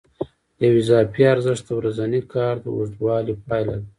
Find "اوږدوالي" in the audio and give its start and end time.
2.75-3.33